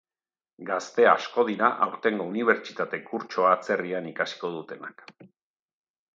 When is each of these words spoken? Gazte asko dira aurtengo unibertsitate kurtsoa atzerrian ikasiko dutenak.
Gazte 0.69 1.03
asko 1.09 1.45
dira 1.49 1.69
aurtengo 1.87 2.25
unibertsitate 2.31 3.01
kurtsoa 3.11 3.53
atzerrian 3.59 4.09
ikasiko 4.15 4.53
dutenak. 4.57 5.07